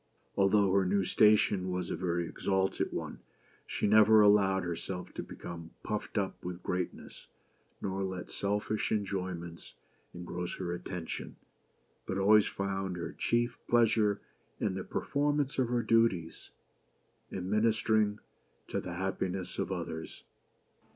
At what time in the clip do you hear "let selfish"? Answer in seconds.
8.03-8.91